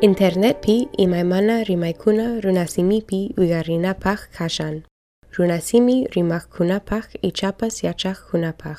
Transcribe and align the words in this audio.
Internetpi 0.00 0.88
imaymana 0.96 1.64
rimaykuna 1.64 2.40
runasimipi 2.40 3.34
uyarinapak 3.36 4.30
kashan. 4.30 4.82
Runasimi 5.36 6.06
rimakkunapaq 6.14 7.04
ichapas 7.22 7.82
yachaqkunapaq. 7.82 8.78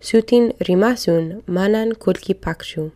Sutin 0.00 0.52
rimasun 0.60 1.42
manan 1.46 1.94
kulki 1.94 2.34
kulkipakshu. 2.34 2.90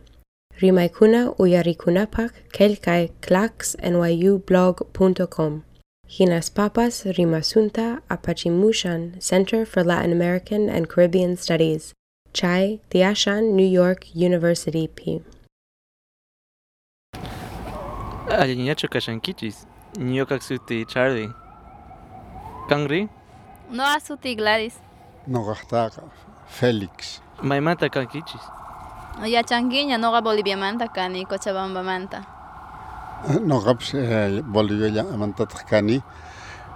Rimaykuna 0.61 1.31
uyarikunapaq 1.39 2.31
kelkay 2.53 3.09
clacksnyublog.com. 3.25 5.63
Hinas 6.07 6.49
papas 6.53 7.05
rimasunta 7.05 8.01
apachimushan 8.07 9.19
Center 9.19 9.65
for 9.65 9.83
Latin 9.83 10.11
American 10.11 10.69
and 10.69 10.89
Caribbean 10.89 11.35
Studies. 11.35 11.93
Chai 12.33 12.79
Tiashan 12.91 13.55
New 13.55 13.67
York 13.81 14.05
University 14.13 14.87
P. 14.87 15.23
Alliniacho 18.29 18.87
kashankichis. 18.89 19.65
Ñuka 19.97 20.39
suti 20.41 20.85
Charlie. 20.85 21.31
Kangri? 22.69 23.09
No 23.71 23.83
asuti 23.83 24.35
Gladys. 24.35 24.75
Noqaqtaqa 25.27 26.03
Félix. 26.47 27.21
Maymanta 27.41 27.89
kankichis. 27.89 28.41
Yachankiña 29.23 29.97
noqa 29.97 30.21
Boliviamanta 30.21 30.87
kani 30.87 31.25
Cochabambamanta. 31.25 32.19
Noqapish 33.45 33.93
eh, 33.95 34.41
Boliviallamantataq 34.43 35.65
kani 35.69 36.01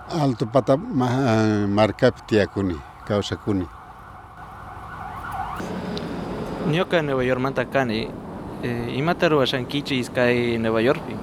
Alto 0.09 0.45
Pata 0.45 0.75
ma- 0.77 1.67
markapi 1.67 2.21
tiyakuni, 2.27 2.75
kawsakuni. 3.07 3.65
Ñuka 6.67 7.01
Nueva 7.01 7.23
York 7.23 7.39
manta 7.41 7.65
kani. 7.65 8.09
Eh, 8.63 8.97
imata 8.97 9.29
ruwashankichis 9.29 10.09
kay 10.09 10.57
Nueva 10.57 10.81
Yorkpi. 10.81 11.15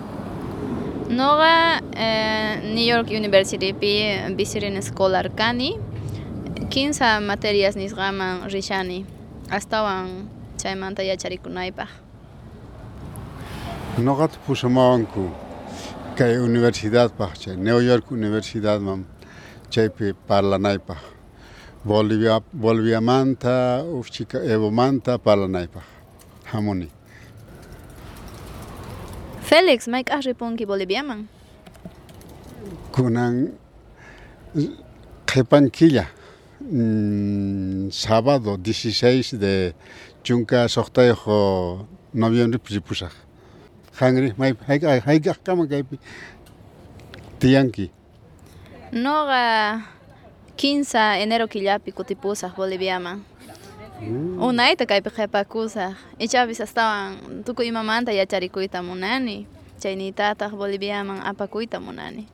Noqa 1.18 1.82
eh, 1.96 2.60
New 2.62 2.86
York 2.86 3.10
University 3.10 3.72
pi 3.72 3.90
visirin 4.38 4.76
escolar 4.76 5.26
kani. 5.34 5.74
15 6.70 7.20
materias 7.26 7.74
nisqaman 7.76 8.46
rishani. 8.52 9.04
Astawan 9.50 10.28
chaymanta 10.62 11.02
yacharikunaypaq. 11.02 11.88
Noqata 13.98 14.38
pusamawanku 14.46 15.24
kay 16.14 16.38
universidadpaq 16.38 17.32
chay 17.40 17.56
New 17.56 17.80
York 17.80 18.06
Universidadman 18.10 19.02
chaypi 19.70 20.14
parlanaypaq. 20.28 21.02
Bolivia 21.84 22.38
Boliviamanta 22.52 23.82
ufchika 23.82 24.38
Evomanta 24.38 25.18
parlanaypaq. 25.18 25.82
Hamuni. 26.52 26.97
Felix, 29.48 29.88
mayk'aq 29.88 30.26
ripunki 30.28 30.66
Boliviaman? 30.68 31.24
Kunan 32.92 33.34
qhipankilla 35.24 36.04
mm, 36.60 37.88
sábado 37.88 38.58
16 38.60 39.40
de 39.40 39.72
chunka 40.22 40.68
soqtayuq 40.68 41.22
noviembre 42.12 42.60
ripusaq. 42.74 43.14
Hangri 43.96 44.34
hayk'aq 44.68 45.00
hayk'aq 45.08 45.38
kama 45.46 45.64
kaypi 45.64 45.96
tiyanki. 47.40 47.88
Noqa 48.92 49.80
15 50.60 51.24
enero 51.24 51.48
killapi 51.48 51.96
kutipusaq 51.96 52.52
Boliviaman. 52.52 53.24
Unayta 54.38 54.86
kaypi 54.86 55.10
qhipakusaq. 55.10 55.94
Ichapis 56.18 56.60
astawan 56.60 57.42
tukuy 57.44 57.66
imamanta 57.66 58.12
yacharikuyta 58.12 58.82
munani. 58.82 59.46
Chayniytataq 59.80 60.54
Boliviaman 60.54 61.22
apakuyta 61.26 61.80
munani. 61.80 62.26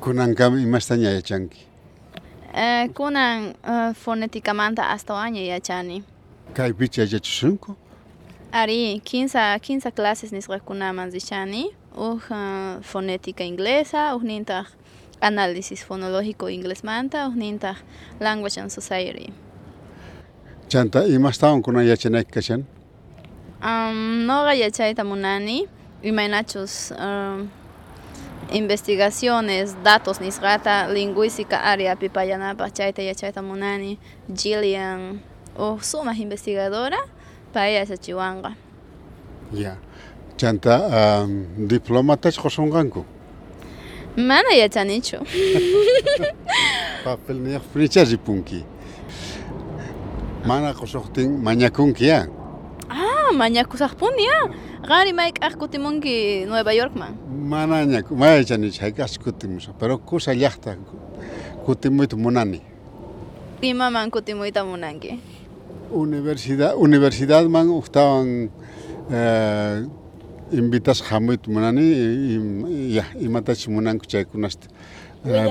Kunan 0.00 0.34
kama 0.34 0.60
imastaña 0.60 1.10
yachanki. 1.10 1.66
Eh, 2.54 2.88
kunan 2.94 3.54
uh, 3.64 3.92
fonéticamanta 3.94 4.88
astawaña 4.88 5.40
yachani. 5.40 6.04
Kaypicha 6.54 7.02
yachachisunku. 7.02 7.76
Ari, 8.52 9.00
15, 9.04 9.58
15 9.58 9.90
clases 9.92 10.32
nisqakunaman 10.32 11.12
rishani. 11.12 11.70
Uj 11.96 12.30
uh, 12.30 12.80
fonética 12.82 13.44
inglesa, 13.44 14.16
uhnintaq 14.16 14.66
análisis 15.20 15.84
fonológico 15.84 16.48
inglesmanta, 16.48 17.28
uhnintaq 17.28 17.76
language 18.20 18.60
and 18.60 18.70
society. 18.70 19.32
Chanta 20.72 21.04
imastawan 21.04 21.60
kunan 21.62 21.84
yachanayki 21.84 22.30
kashan. 22.32 22.64
Um, 23.60 24.24
noqa 24.26 24.54
yachayta 24.54 25.04
munani, 25.04 25.68
imaynachus 26.02 26.92
um, 26.96 27.50
investigaciones, 28.50 29.76
datos 29.84 30.18
nisqata, 30.20 30.88
lingüística 30.88 31.60
áreapi 31.60 32.08
pallanapaq 32.08 32.72
chayta 32.72 33.02
yachayta 33.02 33.42
munani, 33.42 33.98
Gillian, 34.32 35.20
uj 35.58 35.82
sumaq 35.84 36.16
investigadora, 36.24 37.04
pay 37.52 37.74
yachachiwanqa. 37.74 38.56
Ya. 39.52 39.76
Chanta 40.38 40.74
um, 40.88 41.68
diplomatash 41.68 42.40
qosunqanku. 42.40 43.04
Mana 44.16 44.56
yachanichu. 44.56 45.20
Papel 47.04 47.36
niyaq 47.44 47.62
fricha 47.74 48.08
ripunki. 50.42 50.48
Mana 50.48 50.72
qosuqtin 50.74 51.30
mañakunki 51.42 52.04
ya. 52.04 52.26
Ah, 52.90 53.32
mañakusaqpuni 53.34 54.24
ya. 54.24 54.50
Qari 54.86 55.12
mayk'aq 55.12 55.56
kutimunki 55.58 56.46
Nueva 56.46 56.72
Yorkman. 56.74 57.14
Mana 57.48 57.84
ñaku, 57.84 58.14
maya 58.16 58.44
chanich 58.44 58.78
haykas 58.80 59.18
kutimusa, 59.18 59.72
pero 59.78 59.98
kusa 59.98 60.34
llaqta 60.34 60.76
kutimuyta 61.64 62.16
munani. 62.16 62.60
Imaman 63.62 64.10
kutimuyta 64.10 64.64
munanki. 64.64 65.20
Universidad 65.92 66.74
universidad 66.76 67.46
man 67.48 67.68
ustawan 67.70 68.50
eh, 69.10 69.86
invitas 70.52 71.02
hamuyta 71.02 71.50
munani 71.50 71.82
y, 71.82 72.94
ya 72.94 73.04
imatachi 73.20 73.70
munanku 73.70 74.06
chaykunasta. 74.06 74.66
Eh, 75.24 75.46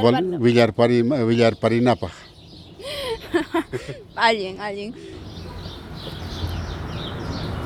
allin. 4.61 4.93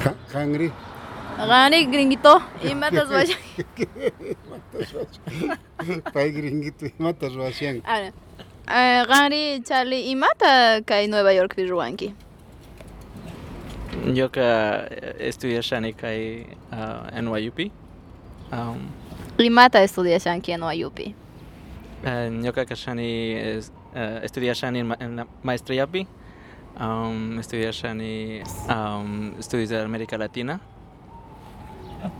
Ka- 0.03 0.17
Kangri 0.31 0.71
Qari 1.35 1.85
gringuito, 1.91 2.39
imatas 2.63 3.09
vaya. 3.11 3.35
pay 6.13 6.31
gringuito 6.31 6.85
imatas 6.99 7.33
ruwashan. 7.35 7.81
Ara. 7.83 8.11
Eh, 8.67 9.03
Qari 9.05 9.59
Charlie 9.67 10.11
imata 10.11 10.79
kay 10.85 11.07
Nueva 11.07 11.33
York 11.33 11.55
pi 11.55 11.65
ruwanki. 11.67 12.13
Ñuka 14.05 14.87
estudiashani 15.19 15.93
kay 15.93 16.45
uh, 16.71 17.09
NYUP. 17.21 17.71
Um, 18.51 18.87
Imata 19.37 19.81
estudiashanki 19.83 20.51
en 20.53 20.61
Nueva 20.63 21.15
uh, 22.05 22.29
ñuka 22.31 22.65
kashani 22.65 23.33
es, 23.35 23.71
uh, 23.95 24.19
en, 24.79 24.87
ma- 24.87 24.97
en 24.99 25.15
la 25.15 25.27
maestriapi. 25.43 26.07
Um, 26.79 27.39
estudiashani 27.39 28.41
um, 28.69 29.33
estudios 29.39 29.69
de 29.69 29.79
América 29.81 30.17
Latina. 30.17 30.59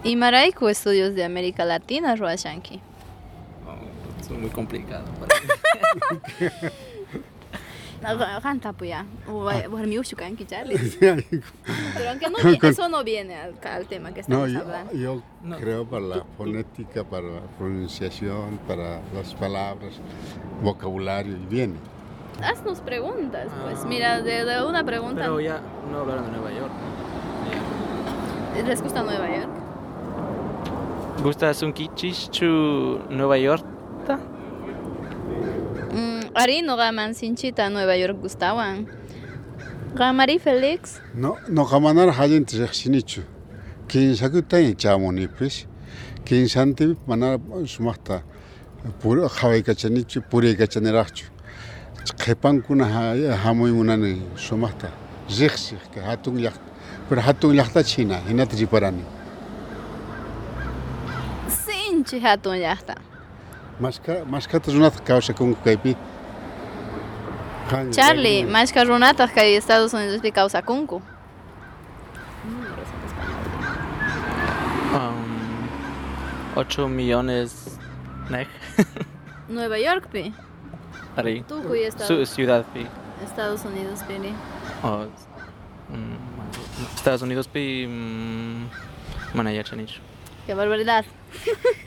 Imarayku 0.04 0.70
estudios 0.70 1.14
de 1.14 1.26
América 1.26 1.66
Latina 1.66 2.16
ruwashanki. 2.16 2.80
Es 4.22 4.30
muy 4.32 4.50
complicado. 4.50 5.06
Qantapuya. 8.42 9.06
Warmi 9.28 10.00
ushukanki 10.00 10.46
Charlie. 10.46 10.78
Pero 11.00 12.10
aunque 12.10 12.30
no 12.30 12.38
viene, 12.44 12.60
eso 12.70 12.90
no 12.90 13.04
viene 13.04 13.36
al, 13.36 13.56
al 13.64 13.86
tema 13.88 14.14
que 14.14 14.22
No, 14.28 14.46
estamos 14.46 14.52
yo, 14.52 14.60
hablando. 14.62 14.94
yo 14.94 15.22
No. 15.44 15.58
creo 15.58 15.86
para 15.86 16.06
la 16.06 16.24
fonética, 16.38 17.04
para 17.04 17.28
la 17.28 17.42
pronunciación, 17.58 18.60
para 18.68 19.02
las 19.14 19.34
palabras, 19.36 19.94
vocabulario, 20.62 21.36
y 21.36 21.46
viene. 21.46 21.76
Haznos 22.44 22.80
preguntas, 22.82 23.48
pues. 23.64 23.86
Mira, 23.86 24.22
de, 24.22 24.44
de 24.46 24.66
una 24.66 24.84
pregunta. 24.84 25.22
Pero 25.22 25.40
ya 25.40 25.62
no 25.92 26.00
hablaron 26.00 26.26
de 26.26 26.32
Nueva 26.32 26.52
York. 26.52 26.72
¿Les 28.68 28.82
gusta 28.82 29.04
Nueva 29.04 29.28
York? 29.28 29.50
¿Gusta 31.24 31.54
Sunkichis 31.54 32.30
chu 32.30 33.00
Nueva 33.10 33.38
York? 33.38 33.64
Ari 36.36 36.62
no 36.62 36.76
gaman 36.76 37.14
sinchita 37.14 37.70
Nueva 37.72 37.96
York 37.96 38.18
gustawan. 38.22 38.86
Gamari 39.96 40.38
Felix. 40.40 41.00
No, 41.14 41.38
no 41.48 41.64
kamanar 41.66 42.10
hayan 42.12 42.44
tishinichu. 42.44 43.22
Kin 43.88 44.14
sakutan 44.16 44.76
chamoni 44.76 45.28
pues. 45.28 45.66
Kin 46.26 46.48
santi 46.50 46.96
manar 47.08 47.40
sumasta. 47.66 48.22
Puro 49.00 49.30
khawai 49.30 49.64
kachanichu, 49.64 50.22
puri 50.30 50.56
kachanerachu. 50.56 51.26
Qhepan 52.20 52.62
kuna 52.62 52.86
hamoy 53.44 53.72
munani 53.72 54.22
sumasta. 54.36 54.90
Zixsix 55.30 55.80
ka 55.94 56.02
hatun 56.02 56.38
yak. 56.40 56.56
Pero 57.08 57.22
hatun 57.22 57.56
yakta 57.56 57.82
china, 57.84 58.20
hinat 58.28 58.52
riparani. 58.60 59.06
Sinchi 61.48 62.20
hatun 62.20 62.58
llaqta. 62.60 62.96
Mashka 63.80 64.26
mashkata 64.26 64.72
runata 64.74 65.00
kawsakunku 65.00 65.64
kaypi. 65.64 65.94
Kan- 65.96 66.14
Charlie, 67.70 68.44
mashka 68.46 68.86
runataq 68.86 69.34
kay 69.34 69.56
Estados 69.58 69.94
Unidospi 69.94 70.32
kawsakunku. 70.32 71.02
Um, 74.94 75.68
8 76.56 76.88
millones 76.88 77.78
nek. 78.30 78.48
Nueva 79.50 79.78
Yorkpi, 79.80 80.34
Ari. 81.18 81.44
tukuy 81.48 81.80
Su 81.80 81.88
Estados, 81.88 82.30
ciudad 82.30 82.66
pi. 82.74 82.86
Estados 83.24 83.66
Unidospi. 83.66 84.20
ni. 84.20 84.34
Oh, 84.84 85.08
mm, 85.90 86.96
Estados 86.96 87.22
Unidos 87.24 87.48
pi 87.48 87.88
mm, 87.88 88.70
mana 89.34 89.52
yachanich. 89.52 90.00
Qué 90.46 90.54
barbaridad. 90.54 91.06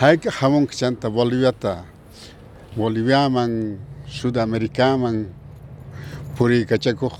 hayka 0.00 0.30
hamunki 0.30 0.76
chanta 0.76 1.10
Boliviata 1.10 1.84
Boliviaman 2.76 3.78
Sudamericaman 4.08 5.26
puriykachakuq 6.36 7.12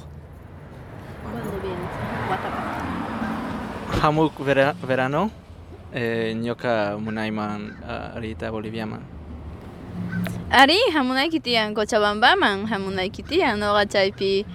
Hamuk 4.00 4.32
vera, 4.44 4.72
verano. 4.86 5.30
Eh, 5.92 6.34
nyoka 6.34 6.96
munaiman 6.98 7.76
uh, 7.84 8.16
arita 8.16 8.50
boliviaman. 8.50 9.02
Ari, 10.50 10.78
hamunayki 10.94 11.40
tiyan 11.40 11.74
Cochabambaman, 11.74 12.64
hamunayki 12.66 13.22
tiyan 13.22 13.58
noqa 13.58 13.84
chaypi 13.84 14.46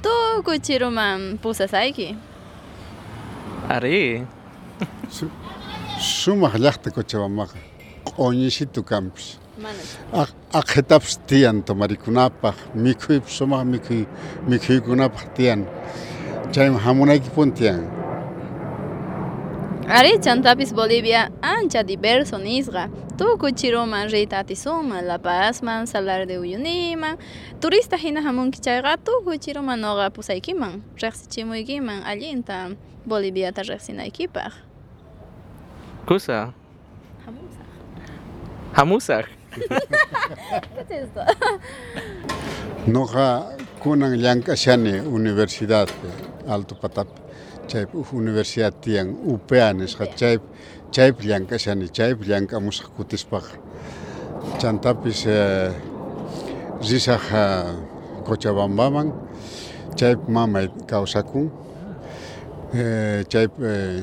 tukuy 0.00 0.58
chiruman 0.58 1.36
pusasayki. 1.36 2.16
Ari. 3.68 4.26
sumaq 5.98 6.54
llaqta 6.58 6.90
Cochabambaqa 6.90 7.56
q'uñisitu 8.06 8.82
kanpis 8.82 9.38
Mana. 9.58 9.78
Aq- 10.22 10.34
aqhetapas 10.60 11.18
tiyan 11.28 11.62
tomarikunapaq 11.62 12.56
mikhuypis 12.74 13.32
sumaq 13.38 13.62
mikhuy 13.72 14.02
mikhuykunapaq 14.50 15.24
tiyan 15.36 15.60
chayman 16.52 16.80
hamunaykipun 16.84 17.52
tiyan 17.58 17.82
Ari, 19.86 20.18
chantapis 20.18 20.72
Bolivia 20.72 21.30
ancha 21.42 21.82
diverso 21.82 22.38
nisqa. 22.38 22.88
Tukuy 23.18 23.52
chiruman 23.52 24.08
riyta 24.08 24.38
atisuma, 24.38 25.02
La 25.02 25.18
Pazman, 25.18 25.86
Salar 25.86 26.26
de 26.26 26.38
Uyuniman. 26.38 27.18
Turista 27.60 27.96
hina 27.96 28.22
hamunki 28.22 28.60
chayqa 28.60 28.96
tukuy 28.96 29.38
chiruman 29.38 29.80
noqa 29.80 30.08
pusaykiman, 30.10 30.80
riqsichimuykiman 30.96 32.02
allinta 32.02 32.70
Boliviata 33.06 33.62
riqsinaykipaq. 33.62 34.52
Kusa. 36.06 36.54
Hamusak. 38.72 39.28
¿Qué 39.54 40.96
es 40.96 41.04
esto? 41.04 41.20
Noqa 42.86 43.54
kunan 43.80 44.16
llank'ashani 44.16 45.00
universidadpi 45.00 46.08
Alto 46.48 46.74
Patapi 46.74 47.23
chaypi 47.70 47.96
uj 48.00 48.08
universidad 48.12 48.74
tiyan 48.82 49.08
UPA 49.32 49.72
nisqa 49.78 50.06
chaypi 50.20 50.46
chaypi 50.94 51.22
llank'ashani 51.28 51.86
chaypi 51.96 52.24
llank'amusaq 52.30 52.86
kutispaqa 52.96 53.52
chantapis 54.60 55.26
eh, 55.26 55.72
risaq 56.88 57.24
ah, 57.32 57.74
Cochabambaman 58.24 59.08
chaypi 59.98 60.30
mamay 60.32 60.66
kawsakun 60.90 61.46
eh, 62.74 63.24
chaypi 63.28 63.60
eh, 63.64 64.02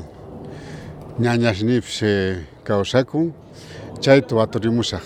ñañasnipis 1.20 1.98
eh, 2.04 2.38
kawsakun 2.64 3.34
chayta 4.04 4.36
waturimusaq 4.36 5.06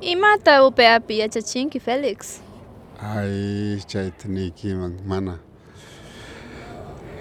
Imata 0.00 0.64
upeapi 0.64 1.18
yachachinki 1.18 1.80
Félix. 1.80 2.38
Ay, 3.02 3.78
chayta 3.90 4.28
niykiman 4.28 4.94
mana 5.04 5.38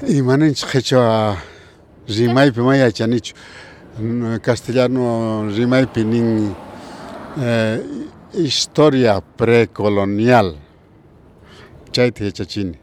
imaninchik 0.06 0.70
qhichwa 0.70 1.38
rimaypi 2.08 2.62
ma 2.62 2.76
yachanichu 2.76 3.34
N- 4.00 4.40
castellano 4.40 5.50
rimaypi 5.50 6.04
nin 6.06 6.54
eh, 7.42 7.80
historia 8.34 9.22
precolonial 9.38 10.56
chayta 11.92 12.24
yachachini 12.26 12.78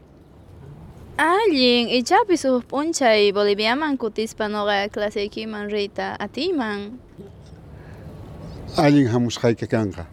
Allin, 1.17 1.87
ichapis 1.87 2.43
uj 2.45 2.63
p'unchay 2.67 3.31
Boliviaman 3.31 3.95
kutispa 3.97 4.49
noqa 4.51 4.89
claseykiman 4.91 5.69
riyta 5.71 6.17
atiman. 6.19 6.99
allin 8.77 9.07
hamusqayka 9.07 9.67
kanqa 9.67 10.05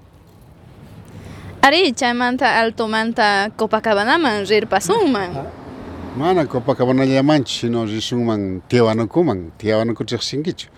Ari, 1.62 1.92
chaymanta 1.94 2.58
altomanta 2.60 3.50
Copacabanaman 3.56 4.46
rirpasunman. 4.46 5.30
mana 6.16 6.46
Copacabanallamanchu 6.46 7.60
sino 7.60 7.84
risunman 7.86 8.60
Tiwanakuman 8.68 9.50
Tiwanaku 9.58 10.04
riqsinkichu 10.04 10.68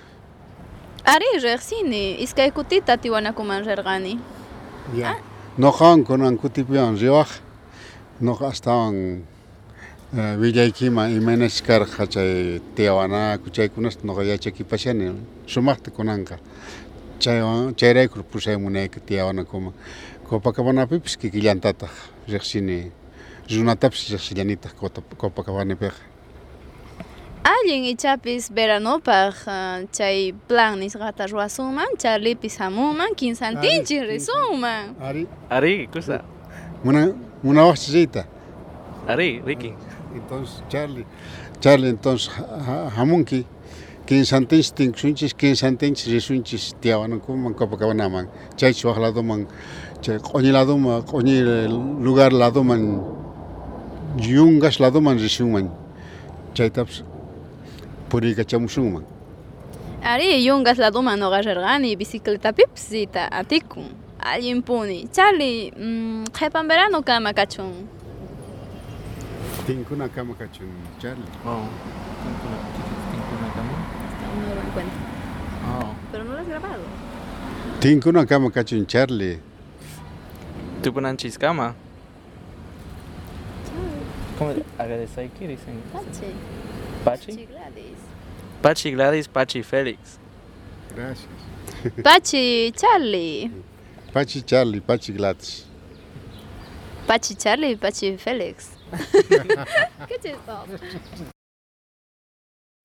Ari, 1.05 1.27
riqsini, 1.43 2.23
iskay 2.23 2.51
kutita 2.51 2.97
Tiwanakuman 2.97 3.65
rirqani. 3.65 4.19
Ya. 4.95 5.17
Kunan 5.59 6.39
kutipiwan 6.39 6.97
riwaq 6.97 7.29
noqa 8.21 8.47
astawan 8.47 9.23
willaykiman 10.13 11.11
imaynachus 11.11 11.63
karqa 11.63 12.07
chay 12.07 12.61
Tiwanaku 12.77 13.51
chaykunas 13.51 13.99
noqa 14.05 14.23
yachakipashani 14.23 15.13
sumaqta 15.47 15.91
kunanqa 15.91 16.39
chaywan 17.19 17.75
chayraykur 17.75 18.23
pusaymunayki 18.23 19.01
Tiwanakuman 19.01 19.73
Copacabanapipas 20.31 21.17
kikillantataq 21.19 21.91
riqsini 22.29 22.91
runatapas 23.51 24.11
riqsillanitaq 24.11 24.73
Cota- 24.81 25.03
Copacabanapiqa 25.17 25.95
Allin, 27.45 27.85
ichapis 27.85 28.49
veranopaq 28.57 29.35
ah, 29.47 29.81
chay 29.93 30.33
plan 30.49 30.79
nisqata 30.81 31.27
ruwasunman, 31.27 31.93
charlipis 31.99 32.57
hamunman, 32.59 33.15
kinsantinchik 33.15 34.03
risunman. 34.09 34.97
Ari 35.01 35.27
Ari, 35.51 35.87
kusa. 35.93 36.23
muna 36.85 37.13
munawaqchis 37.43 37.93
riyta 37.95 38.25
Ari, 39.07 39.43
Ricky. 39.45 39.75
Entonces, 40.15 40.63
Charlie, 40.71 41.05
Charlie, 41.61 41.91
entonces, 41.91 42.29
ha- 42.29 42.89
hamunki, 42.97 43.45
kinsantinchis 44.07 44.73
tinkusunchis, 44.73 45.35
kinsantinchis 45.35 46.07
risunchis 46.13 46.75
Tiawanakuman, 46.81 47.53
Copacabanaman, 47.53 48.29
chaychus 48.57 48.85
waq 48.87 48.99
ladoman, 49.05 49.47
chay 50.01 50.17
q'uñi 50.19 50.51
ladoman, 50.53 51.03
q'uñi 51.03 51.37
lugar 52.01 52.33
ladoman, 52.33 53.05
yungas 54.19 54.81
ladoman 54.81 55.19
risunman, 55.19 55.71
chaytapas 56.55 57.03
puriykachamusunman. 58.11 59.05
Ari, 60.03 60.45
yungas 60.47 60.79
laduman 60.79 61.19
noqa 61.19 61.41
rirqani, 61.43 61.97
bicicletapipas 61.97 62.91
riyta 62.93 63.29
atikun. 63.31 63.89
Allin 64.21 64.63
puni. 64.63 65.09
Charlie, 65.13 65.71
mm, 65.71 66.25
qhipan 66.33 66.69
verano 66.69 67.03
kama 67.03 67.33
kachun. 67.33 67.87
Tinkuna 69.67 70.09
kama 70.09 70.35
kachun, 70.35 70.69
Charlie. 71.01 71.25
Oh. 71.45 71.69
No 74.41 74.55
lo 74.55 74.61
encuentro. 74.61 74.99
Oh. 75.67 75.95
Pero 76.13 76.25
no 76.25 76.33
lo 76.33 76.39
has 76.39 76.49
grabado. 76.49 76.83
Tinkuna 77.81 78.27
kama 78.27 78.51
kachun, 78.51 78.87
Charlie. 78.87 79.41
¿Tú 80.83 80.93
ponen 80.93 81.17
chiscama? 81.17 81.75
¿Cómo? 84.39 84.55
Agradecer, 84.79 85.31
¿qué 85.31 85.49
dicen? 85.49 85.81
Pachi. 85.93 86.33
Pachi? 87.05 87.47
Gladys. 87.47 87.99
Pachi 88.63 88.91
Gladys, 88.91 89.29
Pachi 89.29 89.63
Félix. 89.63 90.19
Gracias. 90.97 91.29
Pachi 92.03 92.73
Charlie. 92.73 93.51
Pachi 94.13 94.43
Charlie, 94.43 94.81
Pachi 94.81 95.13
Gladys. 95.13 95.67
Pachi 97.07 97.35
Charlie, 97.37 97.77
Pachi 97.77 98.17
Félix. 98.19 98.71
Qué 100.09 100.19
chistoso. 100.23 100.79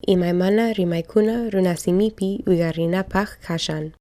Imaymana 0.07 0.73
rimaykuna 0.73 1.49
runasimipi 1.49 2.43
uygarinapaq 2.47 3.39
kashan. 3.45 3.93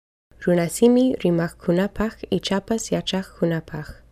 Runasimi 0.46 1.14
rimaqkunapaq 1.22 2.14
ichapas 2.30 2.92
yachaqkunapaq. 2.92 4.07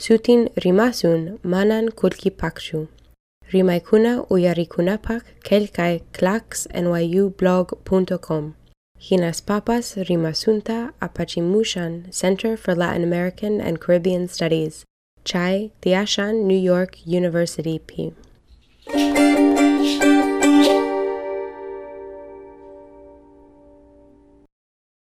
Sutin 0.00 0.48
rimasun 0.64 1.36
manan 1.44 1.92
kulkipaqchu. 2.00 2.88
Rimaykuna 3.52 4.24
uyarikunapaq 4.32 5.22
kelkay 5.44 6.00
claxnyublog.com. 6.16 8.44
Hinas 8.98 9.38
Papas 9.44 10.00
Rimasunta 10.08 10.78
Apachimushan 11.02 12.08
Center 12.14 12.56
for 12.56 12.74
Latin 12.74 13.04
American 13.04 13.60
and 13.60 13.78
Caribbean 13.78 14.26
Studies, 14.26 14.86
Chai, 15.22 15.70
Tiashan, 15.82 16.44
New 16.44 16.60
York 16.72 16.96
University, 17.04 17.78
P. 17.78 18.14